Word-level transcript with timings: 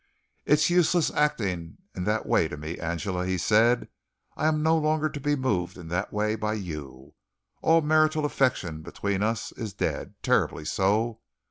"It's 0.47 0.71
useless 0.71 1.11
acting 1.11 1.77
in 1.95 2.05
that 2.05 2.25
way 2.25 2.47
to 2.47 2.57
me, 2.57 2.79
Angela," 2.79 3.23
he 3.23 3.37
said. 3.37 3.87
"I'm 4.35 4.63
no 4.63 4.75
longer 4.75 5.09
to 5.09 5.19
be 5.19 5.35
moved 5.35 5.77
in 5.77 5.89
that 5.89 6.11
way 6.11 6.33
by 6.33 6.53
you. 6.55 7.13
All 7.61 7.81
marital 7.81 8.25
affection 8.25 8.81
between 8.81 9.21
us 9.21 9.51
is 9.51 9.73
dead 9.75 10.15
terribly 10.23 10.65
so. 10.65 11.19